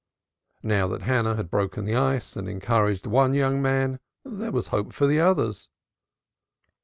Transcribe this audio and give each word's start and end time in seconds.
Now 0.63 0.87
that 0.87 1.03
Hannah 1.03 1.35
had 1.35 1.51
broken 1.51 1.85
the 1.85 1.95
ice, 1.95 2.35
and 2.35 2.49
encouraged 2.49 3.05
one 3.05 3.35
young 3.35 3.61
man, 3.61 3.99
there 4.25 4.51
was 4.51 4.69
hope 4.69 4.93
for 4.93 5.05
the 5.05 5.19
others. 5.19 5.69